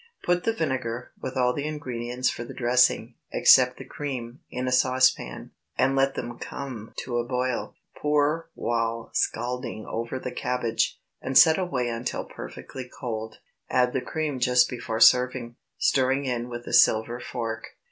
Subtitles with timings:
[0.23, 4.71] Put the vinegar, with all the ingredients for the dressing, except the cream, in a
[4.71, 7.75] saucepan, and let them come to a boil.
[7.95, 13.37] Pour while scalding over the cabbage, and set away until perfectly cold.
[13.69, 17.75] Add the cream just before serving, stirring in with a silver fork.